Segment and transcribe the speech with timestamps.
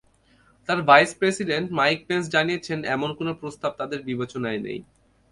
[0.69, 4.79] তাঁর vice president Mike Pence জানিয়েছেন, এমন কোনো প্রস্তাব তাঁদের বিবেচনায় নেই।